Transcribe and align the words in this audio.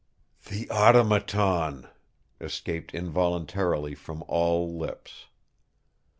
"The 0.49 0.67
Automaton!" 0.71 1.87
escaped 2.39 2.95
involuntarily 2.95 3.93
from 3.93 4.23
all 4.27 4.75
lips. 4.75 5.27